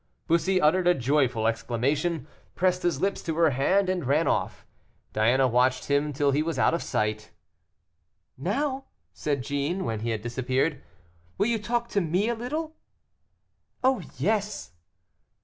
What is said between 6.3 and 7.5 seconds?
he was out of sight.